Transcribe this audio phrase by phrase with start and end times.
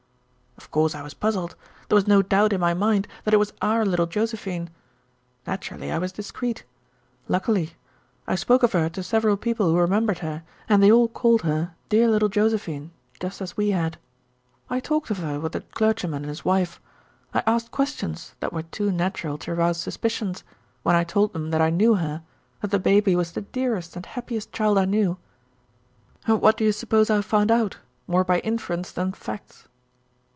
[0.57, 1.55] "Of course I was puzzled.
[1.89, 4.69] There was no doubt in my mind that it was our little Josephine.
[5.47, 6.63] Naturally I was discreet.
[7.27, 7.73] Luckily.
[8.27, 11.73] I spoke of her to several people who remembered her, and they all called her
[11.89, 13.97] 'dear little Josephine' just as we had.
[14.69, 16.79] I talked of her with the clergyman and his wife.
[17.33, 20.43] I asked questions that were too natural to rouse suspicions,
[20.83, 22.21] when I told them that I knew her,
[22.61, 25.17] that the baby was the dearest and happiest child I knew,
[26.27, 27.77] and what do you suppose I found out,
[28.07, 29.67] more by inference than facts?"